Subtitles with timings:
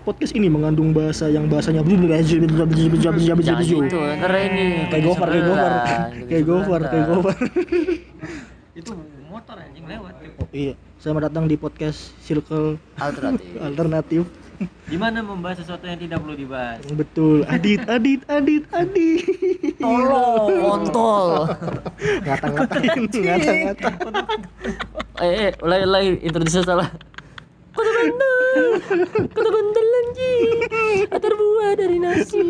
[0.00, 5.72] podcast ini mengandung bahasa yang bahasanya Jangan gitu, ntar ini kayak gofar kayak gofar
[6.24, 7.36] kayak gofar kayak gofar
[8.74, 8.90] itu
[9.28, 10.14] motor anjing lewat.
[10.40, 13.50] Oh, iya selamat datang di podcast circle Alternatif.
[13.60, 14.22] alternatif
[14.86, 19.20] di mana membahas sesuatu yang tidak perlu dibahas betul adit adit adit adit
[19.74, 21.50] Tolong, kontol.
[22.22, 23.88] ngata-ngatain ngata-ngata
[25.14, 26.90] Eh, eh, ulangi ulangi introduksi salah.
[27.74, 28.64] Kota bandel,
[29.34, 30.60] kota bandel anjing,
[31.10, 32.40] terbuat dari nasi.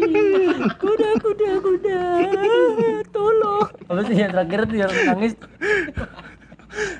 [0.76, 2.00] Kuda, kuda, kuda,
[3.08, 3.68] tolong.
[3.88, 5.32] Apa sih yang terakhir tuh yang nangis?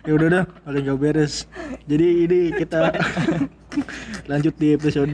[0.06, 1.50] ya udah dah ada nggak beres
[1.90, 2.94] jadi ini kita
[4.30, 5.10] lanjut di episode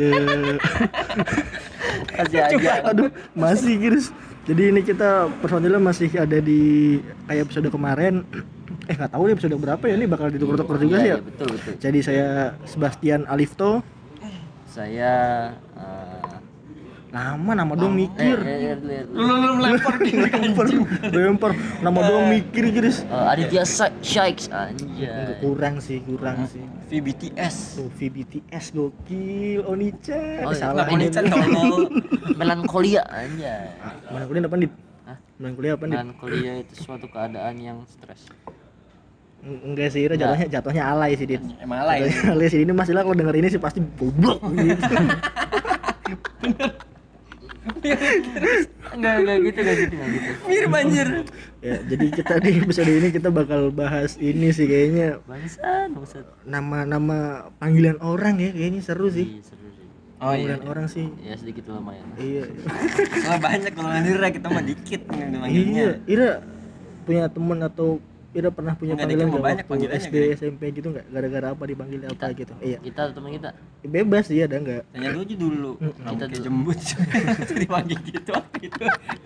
[2.10, 2.84] Kasih aja.
[2.84, 4.12] aduh masih Giris
[4.44, 8.26] jadi ini kita personilnya masih ada di kayak episode kemarin
[8.90, 11.14] eh nggak tahu nih episode berapa ya ini bakal ditukar-tukar juga sih ya.
[11.14, 11.72] Iya, betul betul.
[11.78, 12.26] jadi saya
[12.64, 13.86] Sebastian Alifto.
[14.66, 15.12] Saya
[15.72, 16.30] eh,
[17.10, 18.38] nama nama doang eh, mikir.
[18.40, 20.66] eh, eh, lu lu lu melempar gini lempar
[21.12, 21.50] lempar.
[21.80, 23.62] Nama doang mikir Giris eh, Aditya
[24.00, 25.38] Shikes anjay.
[25.38, 26.62] kurang sih kurang sih.
[26.86, 29.62] VBTS tuh VBTS gokil.
[29.64, 30.54] Onicha Oh, iya.
[30.56, 31.06] salah ini.
[31.10, 31.90] tolol
[32.38, 33.70] Melankolia anjay.
[34.06, 34.70] mana kuliah apa nih
[35.50, 38.22] kuliah apa nih Melankolia itu suatu keadaan yang stres.
[39.40, 41.40] Enggak sih Ira, jatuhnya jatuhnya alay sih dit.
[41.60, 42.04] Emang alay.
[42.04, 44.80] Jatuhnya alay sih ini Mas Ila kalau denger ini sih pasti goblok gitu.
[48.90, 50.30] Enggak enggak gitu enggak gitu enggak gitu.
[50.48, 51.06] mirip banjir
[51.60, 55.20] ya jadi kita di episode ini kita bakal bahas ini sih kayaknya.
[55.28, 56.24] Bangsat, bangsat.
[56.48, 59.38] nama-nama panggilan orang ya kayaknya seru sih.
[59.38, 59.86] Iya, seru sih.
[60.24, 60.56] oh iya.
[60.64, 61.06] Orang sih.
[61.20, 62.02] Ya sedikit lumayan.
[62.16, 62.48] iya.
[63.30, 66.30] Oh, banyak kalau ngira kita mah dikit nih iya Ira
[67.04, 70.28] punya temen atau Ira pernah punya Enggak, panggilan nggak banyak waktu SD Gede.
[70.38, 71.06] SMP gitu nggak?
[71.08, 72.52] Gara-gara apa dipanggil apa gitu?
[72.60, 72.78] Iya.
[72.78, 73.50] Kita atau teman kita?
[73.82, 74.82] bebas sih ada nggak?
[74.88, 75.70] Tanya dulu aja dulu.
[75.74, 76.44] Kita kita dulu.
[76.46, 76.78] jembut.
[77.62, 78.84] Dipanggil gitu waktu itu.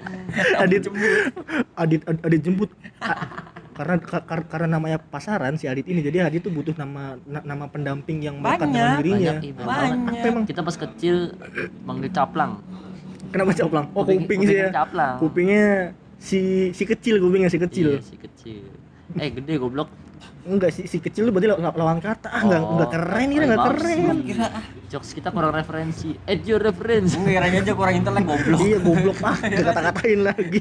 [0.62, 6.00] Adit Adit Adit, Adit jemput A- karena ka- kar- karena namanya pasaran si Adit ini
[6.00, 9.32] jadi Adit tuh butuh nama na- nama pendamping yang melekat dengan Banyak, dirinya.
[9.34, 10.16] Banyak, iya, banyak.
[10.16, 10.44] apa emang?
[10.46, 11.16] Kita pas kecil
[11.82, 12.52] manggil caplang.
[13.28, 13.84] kenapa caplang?
[13.92, 14.64] Oh Kuping- kuping sih ya?
[14.64, 15.14] Kupingnya caplang.
[15.18, 15.66] kupingnya
[16.16, 17.88] si si kecil kupingnya si kecil.
[17.90, 18.64] Iya, si kecil.
[19.14, 19.90] Eh, gede goblok.
[20.44, 22.28] enggak si si kecil tuh berarti law- lawan kata.
[22.28, 22.70] Ah enggak Oh.
[22.76, 24.16] enggak keren ini enggak keren.
[24.22, 26.12] Kira ah Jokes kita kurang referensi.
[26.22, 27.12] Add your reference.
[27.14, 28.58] ngiranya aja kurang intelek goblok.
[28.58, 30.60] Iya goblok ah enggak kata-katain lagi.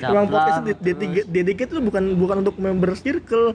[0.00, 0.58] Emang podcast
[1.24, 3.54] dedicate tuh bukan bukan untuk member circle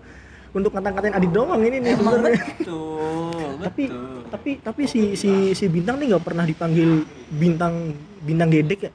[0.51, 2.43] untuk ngata-ngatain Adit doang ini nih sebenarnya.
[2.55, 4.19] betul tapi betul.
[4.29, 8.91] tapi tapi si si si bintang nih nggak pernah dipanggil bintang bintang gedek ya?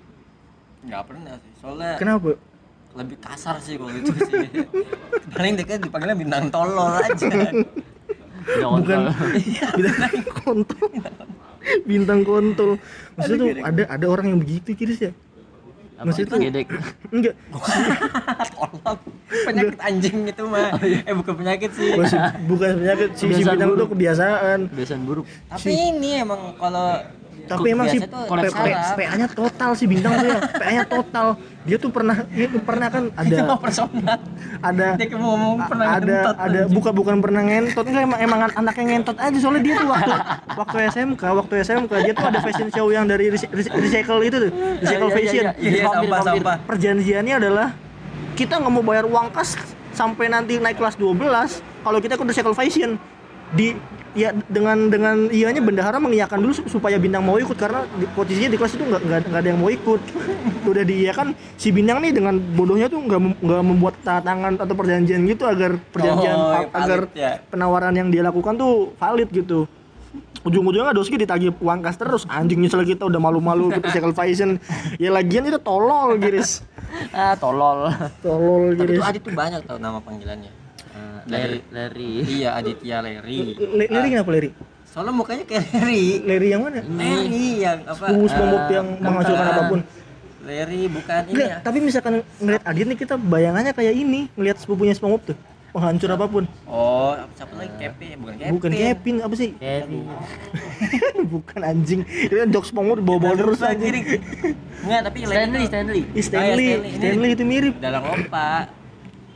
[0.83, 2.37] Nggak pernah sih soalnya kenapa
[2.95, 4.49] lebih kasar sih kalau itu sih.
[5.31, 7.29] Paling dekat dipanggilnya bintang tolol aja.
[8.49, 9.05] Bukan kontrol.
[9.79, 10.89] bintang kontol.
[11.85, 12.71] Bintang kontol.
[13.15, 15.13] Maksudnya tuh ada ada orang yang begitu kiris ya?
[15.99, 16.67] Maksud itu tuh- gedek?
[17.11, 17.35] enggak.
[18.55, 18.95] Tolol.
[19.29, 20.71] Penyakit anjing itu mah.
[20.81, 21.91] Eh bukan penyakit sih.
[21.93, 23.09] Maksud, bukan penyakit.
[23.13, 23.79] Si, si Kebiasaan bintang buruk.
[23.79, 24.59] tuh kebiasaan.
[24.71, 25.25] Kebiasaan buruk.
[25.51, 27.03] tapi ini emang kalau
[27.49, 28.01] tapi emang sih.
[28.05, 30.39] PA-nya total si bintang tuh ya.
[30.45, 31.27] PA-nya total.
[31.65, 33.89] Dia tuh pernah dia tuh pernah kan itu ada personal
[34.65, 36.77] ada dia kayak mau ngomong pernah ada ngentot, ada anjing.
[36.77, 37.85] bukan bukan pernah ngentot.
[37.85, 39.39] Enggak emang emang anaknya ngentot aja.
[39.41, 40.13] Soalnya dia tuh waktu
[40.57, 44.51] waktu SMK waktu SMK dia tuh ada fashion show yang dari recycle itu tuh.
[44.81, 45.45] Recycle Iya, iya, fashion.
[45.61, 46.57] iya, sampah sampah.
[46.65, 47.69] Perjanjiannya adalah
[48.37, 49.59] kita nggak mau bayar uang kas
[49.93, 51.19] sampai nanti naik kelas 12
[51.83, 52.95] kalau kita ikut recycle fashion
[53.51, 53.73] di
[54.13, 58.51] ya dengan dengan ianya bendahara mengiyakan dulu su- supaya bintang mau ikut karena di, posisinya
[58.51, 60.01] di kelas itu nggak nggak ada yang mau ikut.
[60.71, 65.23] Udah diiyakan si bintang nih dengan bodohnya tuh nggak nggak membuat tanda tangan atau perjanjian
[65.25, 67.31] gitu agar perjanjian Oh, a- valid agar ya.
[67.47, 69.65] penawaran yang dia lakukan tuh valid gitu.
[70.39, 72.23] Ujung-ujungnya doski ditagih uang kas terus.
[72.25, 74.57] Anjing nyesel kita udah malu-malu ikut recycle fashion
[74.97, 76.63] ya lagian itu tolol giris.
[77.11, 77.91] Ah, tolol.
[78.21, 78.99] tolol tapi giris.
[78.99, 80.53] Tuh Adit tuh banyak tau nama panggilannya
[81.29, 82.13] Dari- Leri, Leri.
[82.35, 84.51] iya Aditya Leri Le- Leri kenapa Leri?
[84.85, 86.81] soalnya mukanya kayak Leri Leri yang mana?
[86.81, 89.81] Leri yang apa Sepupu SpongeBob eh, yang menghasilkan apa pun.
[90.41, 94.93] Leri bukan ini ya tapi misalkan ngeliat Adit nih kita bayangannya kayak ini, ngeliat sepupunya
[94.93, 95.39] SpongeBob tuh.
[95.69, 96.49] Penghancur apa pun.
[96.65, 99.51] oh siapa lagi Kepe bukan Kevin Bukan Kevin, apa sih?
[99.55, 100.09] Kevin.
[101.29, 102.01] Bukan anjing.
[102.09, 103.95] Itu kan jokes SpongeBob bawa-bawa terus anjing.
[104.81, 106.03] Enggak, tapi Leri Stanley, Stanley.
[106.19, 106.89] Stanley, Oh, ya, Stanley.
[106.89, 107.75] Ini- Stanley itu mirip.
[107.79, 108.49] dalang lopa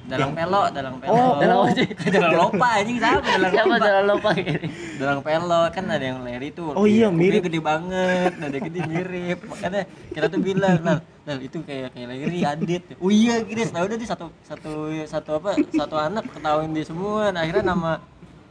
[0.02, 1.86] dalang pelo dalang pelo Oh, dalang sih?
[2.14, 3.78] dalang lopa anjing sama dalang Siapa lopa.
[3.80, 4.66] jangan lupa ini?
[4.98, 7.42] dalang pelo kan ada yang Leri tuh Oh iya, mirip.
[7.42, 9.38] gede banget ada gede mirip.
[9.44, 12.82] Makanya kita tuh bilang nah, nah itu kayak kayak Leri Adit.
[12.98, 13.70] Oh iya Gris.
[13.70, 14.72] Nah udah di satu satu
[15.02, 17.30] satu apa satu anak ketahuin dia semua.
[17.30, 17.90] Nah, akhirnya nama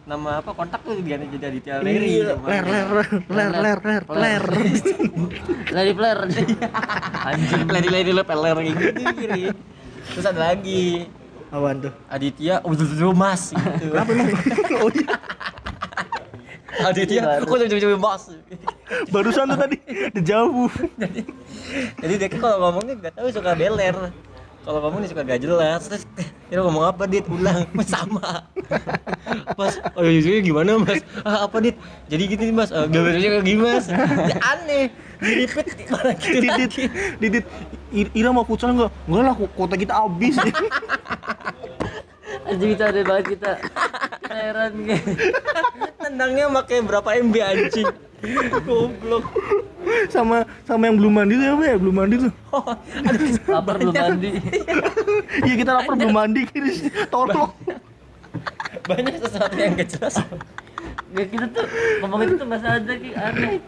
[0.01, 3.79] nama apa kontak tuh diganti jadi Aditya Leri Iya, sama ler ler ler ler ler
[3.79, 4.43] ler ler.
[5.75, 6.21] Lari flare.
[7.21, 7.63] anjing.
[7.65, 9.43] Leri Leri lo peler kayak gitu kiri
[10.03, 11.05] terus ada lagi
[11.51, 11.93] Apaan tuh?
[12.07, 13.85] Aditya udah mas gitu.
[13.91, 14.27] Kenapa emang?
[14.79, 15.15] Oh iya,
[16.89, 18.23] Aditya udah coba mas?
[19.11, 19.77] Barusan tuh tadi
[20.23, 20.71] jauh.
[21.99, 23.95] jadi dia kan kalau ngomongnya nggak tahu suka beler.
[24.61, 25.89] Kalau ngomong dia suka gak jelas.
[25.89, 27.25] Terus eh, dia ngomong apa dit?
[27.25, 28.45] Ulang sama.
[29.57, 31.01] Pas oh iya gimana mas?
[31.25, 31.73] Ah, apa dit?
[32.05, 33.89] Jadi gini mas oh, gak kayak gimana mas.
[33.89, 34.93] Ya, aneh.
[35.21, 36.71] Diripet malah gitu Didit,
[37.21, 37.45] Didit,
[37.91, 38.91] Ira mau futsal nggak?
[39.07, 40.35] Enggak lah, kota kita habis.
[42.47, 43.51] Anjing kita ada banget kita.
[43.59, 45.03] Kita heran kayak.
[46.01, 47.89] tendangnya pakai berapa MB anjing
[48.67, 49.25] goblok
[50.13, 51.75] sama sama yang belum mandi tuh apa ya?
[51.77, 52.31] Belum mandi tuh.
[52.53, 52.75] oh,
[53.07, 54.29] aduh, Lapar belum mandi.
[55.47, 56.85] Iya kita lapar belum mandi, Chris.
[57.09, 57.51] Tolong.
[58.81, 60.15] banyak sesuatu yang gak jelas
[61.11, 61.65] Gak kita tuh
[62.01, 63.59] ngomongin itu sadar kayak aneh.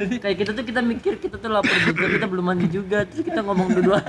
[0.00, 3.20] Jadi kayak kita tuh kita mikir kita tuh lapar juga kita belum mandi juga terus
[3.20, 4.00] kita ngomong duluan.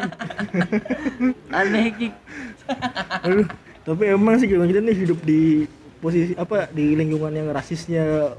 [1.51, 2.07] Aneh Ki.
[3.21, 3.47] Aduh,
[3.83, 5.67] tapi emang sih kita nih hidup di
[5.99, 8.31] posisi apa di lingkungan yang rasisnya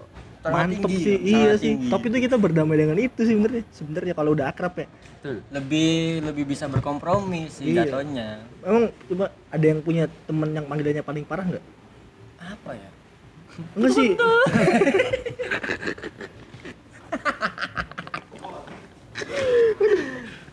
[0.42, 1.86] Sangat mantep tinggi, sih sangat iya sih tinggi.
[1.86, 5.38] tapi itu kita berdamai dengan itu sih sebenarnya sebenarnya kalau udah akrab ya Betul.
[5.54, 5.92] lebih
[6.26, 7.86] lebih bisa berkompromi sih Iya.
[7.86, 11.62] jatuhnya emang coba ada yang punya temen yang panggilannya paling parah nggak
[12.42, 12.90] apa ya
[13.78, 14.08] enggak sih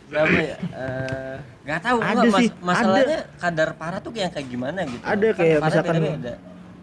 [0.10, 0.57] Siapa ya?
[0.74, 2.00] Eh, Gak tahu.
[2.00, 5.01] Ada enggak, mas, sih, masalahnya kadar parah tuh yang kayak gimana gitu.
[5.01, 6.33] Ada Kan kayak parah misalkan beda-beda.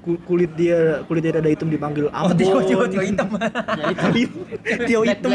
[0.03, 3.27] ku- kulit dia kulit dia ada hitam dipanggil oh Ambon tio tio tio hitam.
[3.79, 4.39] Ya itu.
[4.87, 5.31] Tio hitam.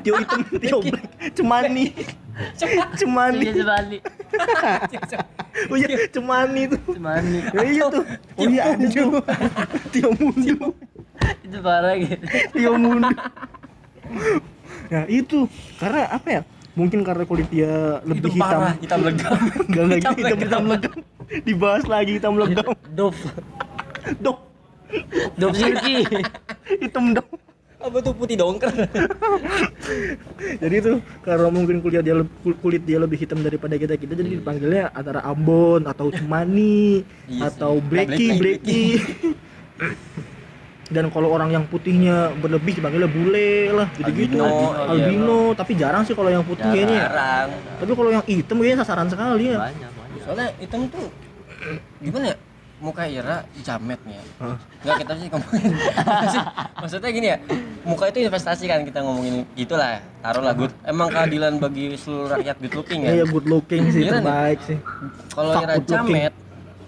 [0.00, 0.40] Tio hitam.
[0.56, 1.04] Tio black.
[1.32, 1.84] Cemani.
[2.96, 3.44] Cemani.
[3.54, 3.98] Iya Cemani.
[5.70, 6.80] oh iya Cemani tuh.
[6.90, 7.38] Cemani.
[7.46, 8.04] ya iya tuh.
[8.34, 9.22] Oh iya ada tuh.
[9.88, 10.56] Tio Mundu.
[11.44, 12.16] Itu parah gitu.
[12.50, 13.12] Tio Mundu.
[14.90, 15.46] Nah itu.
[15.76, 16.40] Karena apa ya
[16.74, 19.00] mungkin karena kulit dia lebih hitam hitam parah hitam.
[19.06, 19.32] legam.
[19.70, 20.94] Enggak lagi Hitam hitam hitam legam.
[21.46, 22.66] dibahas lagi hitam legam.
[22.94, 23.16] Dov.
[24.20, 24.38] dok
[25.38, 26.04] Dov Silky.
[26.82, 27.26] hitam dok
[27.84, 28.72] apa tuh putih dongker?
[30.64, 32.16] Jadi itu karena mungkin kulit dia
[32.64, 37.84] kulit dia lebih hitam daripada kita kita jadi dipanggilnya antara Ambon atau Cemani Iya atau.
[37.84, 38.84] Blacky Blacky, Blacky
[40.84, 45.72] dan kalau orang yang putihnya berlebih dipanggilnya bule lah gitu gitu Albino, albino, iya, tapi
[45.80, 47.04] jarang sih kalau yang putih kayaknya ya.
[47.08, 47.48] jarang
[47.80, 49.58] tapi kalau yang hitam kayaknya sasaran sekali ya.
[49.64, 50.20] Banyak banyak.
[50.20, 51.06] soalnya hitam tuh
[52.00, 52.38] gimana ya?
[52.84, 54.24] Muka Ira jamet nih ya.
[54.44, 54.56] Hah?
[54.84, 56.48] Enggak kita sih ngomongin Maksud-
[56.84, 57.38] maksudnya gini ya
[57.88, 59.48] muka itu investasi kan kita ngomongin.
[59.56, 60.52] Gitulah taruhlah.
[60.52, 60.72] Good.
[60.84, 64.20] Emang keadilan bagi seluruh rakyat good looking Iya ya good looking sih Iya nih.
[64.20, 64.78] terbaik sih.
[65.32, 66.32] Kalau Ira jamet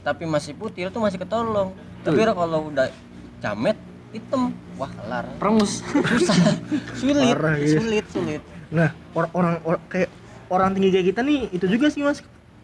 [0.05, 1.73] tapi masih putih itu masih ketolong.
[2.05, 2.93] Tapi Ira kalau udah
[3.39, 3.77] jamet
[4.11, 5.85] hitam wah kelar Perengus.
[5.85, 6.37] susah
[6.99, 7.77] sulit Parah, iya.
[7.77, 10.11] sulit sulit Nah, or- orang or- kayak
[10.49, 12.19] orang tinggi kayak kita nih itu juga sih Mas.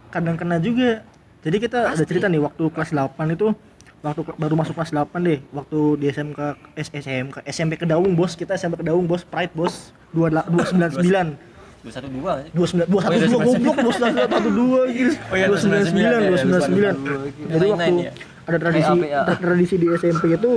[0.08, 1.06] Kadang kena juga.
[1.40, 3.54] Jadi kita ada cerita nih waktu kelas 8 itu
[4.00, 6.40] waktu baru masuk kelas 8 deh, waktu di SMK
[6.75, 8.34] S- SMK SMP Kedaung, Bos.
[8.34, 9.22] Kita SMP Kedaung, Bos.
[9.22, 9.94] Pride, Bos.
[10.10, 11.38] 299.
[11.82, 13.96] dua satu dua 29 Oh, iya, 212 goblok, Bos.
[13.96, 15.12] 112 gitu.
[15.25, 16.98] Oh iya, 299, 299.
[17.48, 18.12] Jadi Main waktu ya?
[18.44, 19.20] Ada tradisi PA, PA.
[19.24, 20.52] tra- tradisi di SMP itu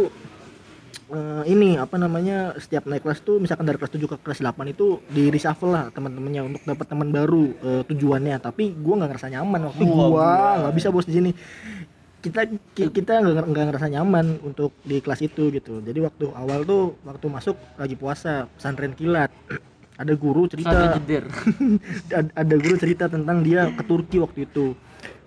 [1.08, 4.58] eh, ini apa namanya setiap naik kelas tuh misalkan dari kelas 7 ke kelas 8
[4.68, 8.38] itu di reshuffle lah teman-temannya untuk dapat teman baru eh, tujuannya.
[8.40, 10.30] Tapi gua nggak ngerasa nyaman waktu Wah, gua gua.
[10.62, 11.32] nggak bisa bos di sini.
[12.18, 12.42] Kita
[12.74, 15.78] ki- kita nggak ngerasa nyaman untuk di kelas itu gitu.
[15.80, 19.30] Jadi waktu awal tuh waktu masuk lagi puasa pesantren kilat.
[19.96, 20.74] Ada guru cerita.
[22.36, 24.74] Ada guru cerita tentang dia ke Turki waktu itu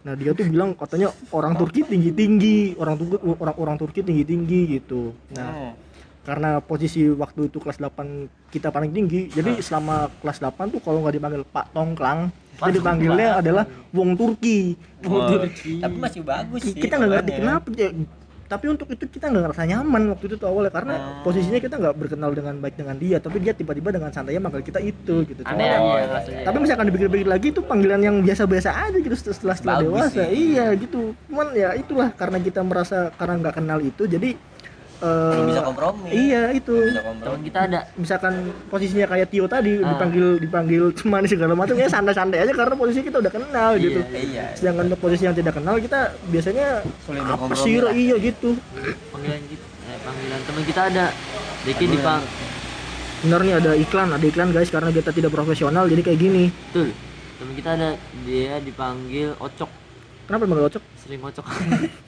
[0.08, 4.24] nah dia tuh bilang katanya orang Turki tinggi tinggi orang Turki orang orang Turki tinggi
[4.24, 5.12] tinggi gitu.
[5.36, 5.72] Nah Hmm.
[6.24, 11.04] karena posisi waktu itu kelas 8 kita paling tinggi jadi selama kelas 8 tuh kalau
[11.04, 12.32] nggak dipanggil Pak Tongklang
[12.68, 13.40] dipanggilnya Tongklang.
[13.44, 14.76] adalah Wong Turki.
[15.08, 17.68] Wah, tapi masih bagus sih kita nggak ngerti kenapa
[18.48, 21.20] tapi untuk itu kita nggak ngerasa nyaman waktu itu tuh awalnya karena Hmm.
[21.20, 24.80] posisinya kita nggak berkenal dengan baik dengan dia tapi dia tiba-tiba dengan santainya manggil kita
[24.80, 26.42] itu gitu Cuma- Aneh Oh, iya.
[26.42, 30.28] tapi misalkan dipikir-pikir lagi itu panggilan yang biasa-biasa aja gitu setelah setelah Bagus dewasa sih.
[30.50, 34.28] iya gitu cuman ya itulah karena kita merasa karena nggak kenal itu jadi
[34.98, 36.08] eh, Belum bisa kompromi.
[36.10, 36.74] iya itu.
[36.74, 37.42] Teman kompromi.
[37.44, 38.32] Kita ada misalkan
[38.66, 39.92] posisinya kayak Tio tadi Ah.
[39.92, 44.00] dipanggil dipanggil cuman segala macam ya santai-santai aja karena posisi kita udah kenal gitu.
[44.10, 47.92] iya sedangkan untuk posisi yang tidak kenal kita biasanya Sulit apa sih lah.
[47.92, 48.58] iya gitu.
[49.08, 51.06] Panggilan kita eh, panggilan teman kita ada.
[51.60, 52.22] Diki dipang
[53.18, 56.44] bener nih ada iklan ada iklan guys karena kita tidak profesional jadi kayak gini.
[56.70, 56.94] Betul.
[57.36, 57.88] Teman kita ada
[58.22, 59.70] dia dipanggil ocok.
[60.24, 60.82] Kenapa emang ocok?
[60.98, 61.44] Sering ocok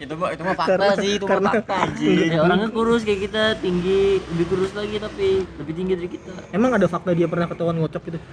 [0.00, 3.04] itu mah itu mah fakta Karena- sih itu karena- mah fakta anjing Ya orangnya kurus
[3.04, 6.32] kayak kita, tinggi, lebih kurus lagi tapi lebih tinggi dari kita.
[6.50, 8.18] Emang ada fakta dia pernah ketahuan ngocok gitu?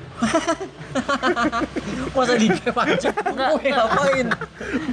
[2.16, 4.26] masa di Enggak, gue ngapain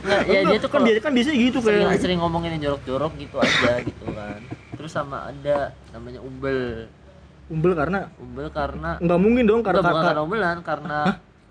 [0.03, 3.13] Enggak, ya dia tuh kan dia kan biasanya gitu sering, kayak sering ngomongin yang jorok-jorok
[3.17, 4.41] gitu aja gitu kan.
[4.75, 6.91] Terus sama ada namanya umbel.
[7.45, 10.99] umbel karena Umbel karena nggak mungkin dong karena Enggak, bukan karena umbelan karena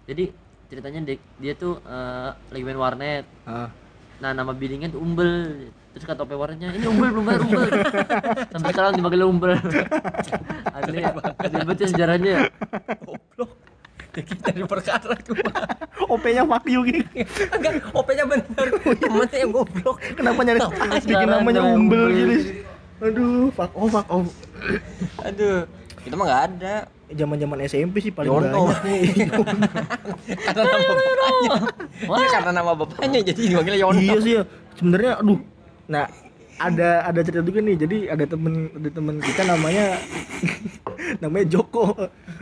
[0.03, 0.23] jadi
[0.67, 3.23] ceritanya dia, dia tuh eh, lagi main warnet.
[3.45, 3.69] Ah,
[4.23, 5.51] Nah, nama billingnya tuh umbel.
[5.91, 7.67] Terus kata OP warnetnya, ini umbel belum bayar umbel.
[8.55, 9.51] Sampai sekarang dipanggil umbel.
[10.79, 12.31] Aneh, aneh banget ya sejarahnya.
[12.31, 12.41] ya.
[13.03, 13.51] goblok
[14.13, 15.49] kita dari perkara cuma
[16.05, 17.01] OP-nya fuck you gitu.
[17.49, 18.67] enggak OP-nya bener
[19.01, 20.59] temennya yang goblok Kenapa nyari
[21.01, 22.37] bikin namanya umbel umbel.
[22.37, 22.61] gitu?
[23.01, 24.29] Aduh, fuck off, fuck off.
[25.25, 25.65] aduh
[26.03, 26.75] itu mah nggak ada
[27.13, 28.73] Zaman-zaman SMP sih paling Yono.
[28.73, 29.01] banyak nih.
[30.49, 31.59] karena nama bapaknya
[32.09, 34.43] Iya karena nama bapaknya jadi dipanggil Yono iya sih ya.
[34.73, 35.37] Sebenarnya aduh.
[35.85, 36.09] Nah,
[36.57, 37.75] ada ada cerita juga nih.
[37.77, 39.85] Jadi ada temen ada temen kita namanya
[41.21, 41.93] namanya Joko.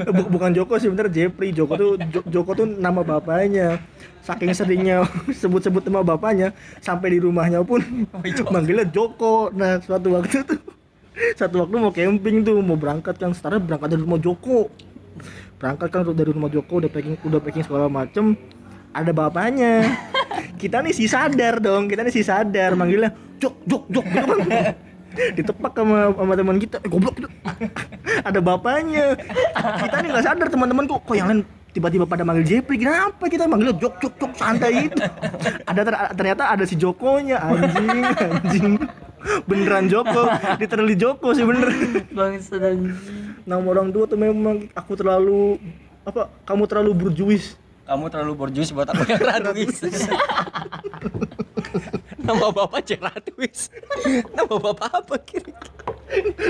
[0.08, 1.52] Bu- bukan Joko sih bener Jeffrey.
[1.52, 3.76] Joko tuh Jo- Joko tuh nama bapaknya.
[4.24, 5.04] Saking seringnya
[5.42, 7.84] sebut-sebut nama bapaknya sampai di rumahnya pun
[8.48, 9.52] manggilnya Joko.
[9.52, 10.60] Nah, suatu waktu tuh
[11.36, 13.36] satu waktu mau camping tuh mau berangkat kan.
[13.36, 14.72] Setara berangkat dari rumah Joko.
[15.60, 18.40] Berangkat kan dari rumah Joko udah packing udah packing segala macem.
[18.92, 19.88] Ada bapaknya.
[20.62, 22.78] Kita nih si sadar dong kita nih si sadar.
[22.78, 23.10] Manggilnya
[23.42, 24.78] jok jok jok gitu kan.
[25.36, 26.78] Ditepak sama sama teman kita.
[26.86, 27.30] Eh, goblok gitu.
[28.28, 29.18] Ada bapaknya.
[29.58, 31.42] Kita nih nggak sadar teman-teman kok kok yang lain
[31.72, 34.32] tiba-tiba pada manggil Jeffrey kenapa kita manggilnya jok jok jok?
[34.38, 35.02] Santai itu.
[35.66, 37.42] Ada ter- ternyata ada si Jokonya.
[37.42, 38.68] Anjing anjing
[39.46, 40.28] beneran Joko.
[40.62, 41.70] Literally Joko sih bener.
[42.12, 42.96] Bangsa dan
[43.46, 45.58] nama orang tua tuh memang aku terlalu
[46.04, 47.56] apa kamu terlalu berjuis.
[47.82, 49.84] Kamu terlalu borjuis buat aku yang ratuis
[52.22, 53.68] nama bapak Ceratuis
[54.32, 55.52] nama bapak apa kira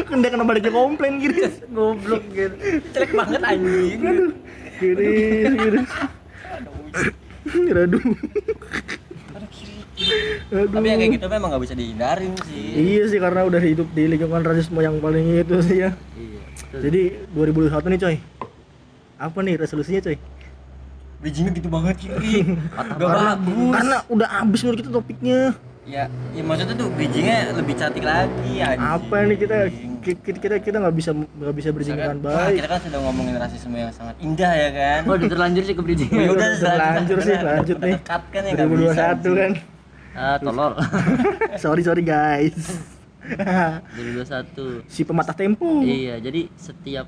[0.09, 2.55] Udah kena baliknya komplain gitu goblok gitu.
[2.93, 3.99] jelek banget anjing.
[4.05, 4.31] Aduh
[4.77, 5.89] Giris Giris
[7.71, 8.03] Aduh
[10.51, 10.67] Aduh.
[10.69, 12.65] Tapi yang kayak gitu memang nggak bisa dihindarin sih.
[12.73, 15.91] Iya sih karena udah hidup di lingkungan rasisme yang paling itu sih ya.
[16.13, 16.39] Iya.
[16.73, 18.15] Jadi 2021 nih coy.
[19.17, 20.17] Apa nih resolusinya coy?
[21.21, 25.39] bijinya gitu banget kiri gak Karena, bagus karena udah habis menurut kita topiknya.
[25.81, 28.81] Ya ya maksudnya tuh bijinya lebih cantik lagi anjing.
[28.81, 29.57] Apa nih kita?
[30.01, 32.57] Kita kita kita nggak bisa nggak bisa bridging dengan baik.
[32.57, 34.99] kita kan sudah ngomongin rasisme yang sangat indah ya kan?
[35.05, 36.09] Oh, udah terlanjur sih ke bridging.
[36.09, 37.97] ya udah Terlanjur sih, udah- lanjut udah nih.
[37.97, 38.81] dekat kan ya nggak bisa.
[38.81, 39.35] 2021 anjing.
[39.37, 39.51] kan
[40.11, 40.75] Ah, tolol.
[41.63, 42.55] Sorry sorry guys
[43.95, 44.83] 2021.
[44.85, 47.07] Si pematah tempo Iya, jadi setiap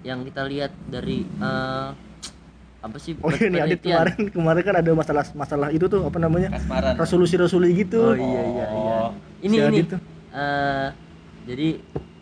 [0.00, 1.88] yang kita lihat dari eh,
[2.78, 6.16] apa sih Oh iya nih Adit kemarin kemarin kan ada masalah masalah itu tuh apa
[6.16, 8.00] namanya kasmaran resolusi-resolusi gitu.
[8.00, 8.96] Oh iya iya iya.
[9.02, 9.08] Oh.
[9.42, 9.78] Ini Si ini.
[9.84, 10.00] Tuh.
[10.32, 10.88] eh,
[11.44, 11.68] jadi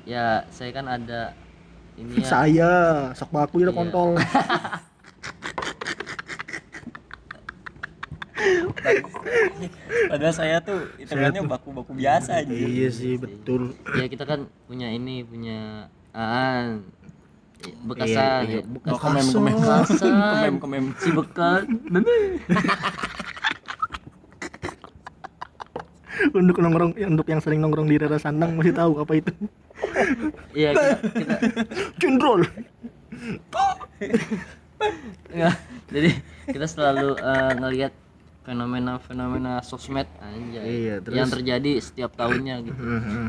[0.04, 1.20] ya saya kan ada
[1.94, 2.24] ini ya.
[2.24, 2.70] Saya
[3.12, 3.76] sok baku ya Iya.
[3.76, 4.16] kontol.
[10.11, 13.75] padahal saya tuh hitungannya baku-baku biasa aja iya sih betul.
[13.94, 16.87] Ya kita kan punya ini punya aan
[17.83, 18.61] bekasan Iya, iya.
[18.61, 19.40] ya, bekas Bekasan.
[19.40, 20.85] bekasan Kemem, kemem.
[21.00, 21.64] si bekas
[26.35, 29.33] untuk nongkrong untuk yang sering nongkrong di Rara Sandang masih tahu apa itu.
[30.54, 31.35] iya kita, kita
[32.00, 32.40] Cendrol.
[35.30, 35.54] Enggak.
[35.90, 36.11] Jadi
[36.49, 37.92] kita selalu eh, ngelihat
[38.44, 41.16] fenomena-fenomena sosmed aja Iya, terus?
[41.16, 42.80] yang terjadi setiap tahunnya gitu.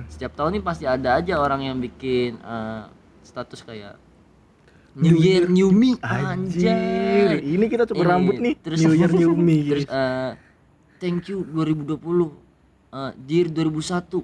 [0.07, 2.83] Setiap tahun ini pasti ada aja orang yang bikin eh,
[3.23, 3.95] status kayak
[4.93, 6.71] New Year New Me Anjir.
[6.71, 7.39] anjay.
[7.41, 8.55] Ini kita cukur Ini, rambut nih.
[8.57, 9.57] terus- New Year New Me.
[9.71, 10.31] Terus eh,
[10.97, 12.31] thank you 2020
[12.93, 14.23] eh Dear 2001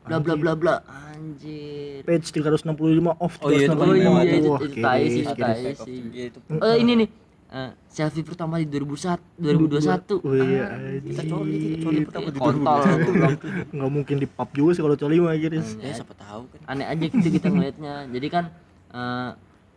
[0.00, 0.74] bla bla bla bla
[1.10, 2.02] anjir.
[2.02, 2.74] Page 365
[3.14, 3.78] off Oh iya, 365.
[3.78, 5.98] Oh iya itu, Wah, itu tai sih, itu tai sih.
[6.08, 7.08] Iya, itu Eh ini nih
[7.50, 10.66] eh, selfie pertama di 2001 2021 Oh iya,
[11.02, 11.30] kita anjir.
[11.30, 12.80] coli kita coli pertama di kontol.
[13.74, 15.68] Nggak mungkin di pub juga sih kalau coli mah Giris.
[15.76, 16.60] ya siapa tahu kan.
[16.70, 18.44] aneh aja gitu kita ngelihatnya jadi kan
[18.90, 19.30] eh,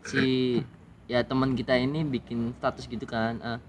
[0.03, 0.23] si
[1.05, 3.59] ya teman kita ini bikin status gitu kan eh,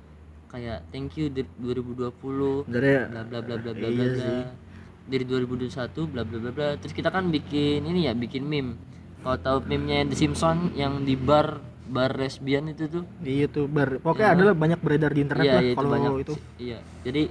[0.46, 2.14] kayak thank you di 2020
[2.70, 4.34] Sebenarnya bla bla bla bla bla Iya bla
[5.04, 5.68] dari 2021
[6.08, 6.68] bla bla bla bla.
[6.80, 8.72] Terus kita kan bikin ini ya bikin meme.
[9.20, 11.60] Kalau tahu meme-nya The Simpson yang di bar
[11.94, 13.96] bar lesbian itu tuh Iya tuh bar.
[13.96, 14.36] Pokoknya Iya.
[14.36, 16.34] adalah banyak beredar di internet iya lah iya, itu kalau banyak itu.
[16.58, 17.22] iya jadi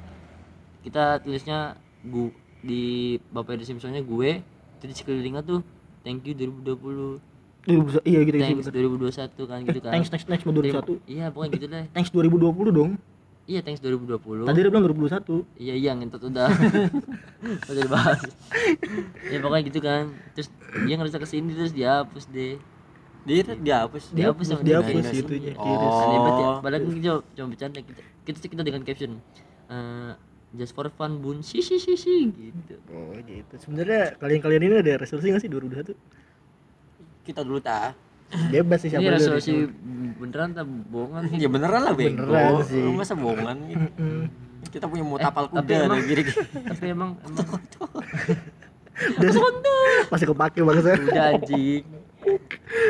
[0.81, 1.59] kita tulisnya
[2.01, 2.83] gu di
[3.27, 4.39] bapak The Simpsonnya gue
[4.77, 5.59] terus sekelilingnya tuh
[6.01, 7.19] thank you 2020
[7.63, 8.43] Iya, Iya gitu sih.
[8.45, 8.91] thanks bener.
[9.07, 10.09] 2021 kan gitu kan Thanks
[10.41, 10.99] mau Terima- 2021.
[11.07, 12.91] iya pokoknya gitu deh Thanks 2020 dong.
[13.43, 14.43] Iya, thanks 2020.
[14.43, 16.47] tadi dia bilang 2021 Iya iya ngentot udah.
[17.67, 18.19] udah dibahas.
[19.25, 20.03] ya pokoknya gitu kan.
[20.33, 20.47] Terus
[20.81, 22.55] dia ngerasa ke sini terus dihapus deh.
[23.23, 24.11] Dia dihapus.
[24.11, 25.15] Dihapus sama dihapus dia.
[25.17, 25.63] itunya Oh.
[26.19, 26.49] banget ya.
[26.59, 28.01] Padahal kan kita cuma bercanda kita.
[28.21, 29.11] Kita kita dengan caption.
[29.65, 30.11] eh,
[30.53, 32.77] just for fun bun si si si si gitu.
[32.87, 35.97] oh gitu sebenarnya kalian-kalian ini ada resolusi nggak sih 2021
[37.23, 37.95] Kita dulu ta.
[38.51, 39.53] bebas sih siapa Ini dulu resolusi
[40.15, 42.27] beneran tak bohongan Ya beneran lah bego.
[42.27, 42.85] Beneran sih.
[42.85, 43.87] Masa bohongan gitu.
[44.69, 46.23] Kita punya mau tapal tapi kuda emang- dari kiri.
[46.53, 47.47] Tapi emang emang
[49.17, 49.31] Dan
[50.07, 51.83] masih kepake banget ya udah anjing.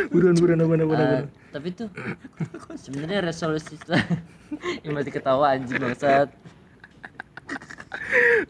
[0.09, 1.89] Buruan buruan buruan buruan buruan tapi tuh
[2.75, 3.77] sebenarnya resolusi
[4.85, 6.29] yang masih ketawa anjing bangsat.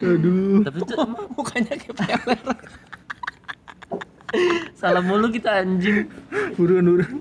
[0.00, 2.40] aduh Tapi tuh emang Mukanya kayak peler.
[4.80, 6.08] salah mulu kita anjing.
[6.56, 7.12] buruan buruan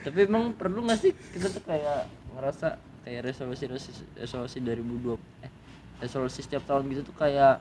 [0.00, 5.52] tapi emang perlu nggak sih kita tuh kayak ngerasa kayak resolusi resolusi, resolusi 2020 eh
[6.00, 7.60] resolusi setiap tahun gitu tuh kayak